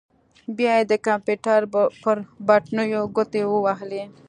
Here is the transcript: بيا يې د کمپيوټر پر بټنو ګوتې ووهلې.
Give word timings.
بيا 0.57 0.73
يې 0.79 0.85
د 0.91 0.93
کمپيوټر 1.07 1.59
پر 2.03 2.17
بټنو 2.47 2.83
ګوتې 3.15 3.41
ووهلې. 3.47 4.03